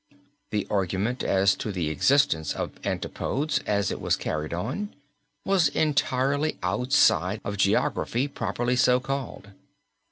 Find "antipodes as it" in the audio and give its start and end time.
2.83-4.01